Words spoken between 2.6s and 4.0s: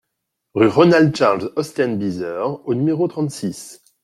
au numéro trente-six